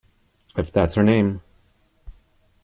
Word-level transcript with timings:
If 0.57 0.71
that's 0.71 0.95
her 0.95 1.03
name. 1.03 1.43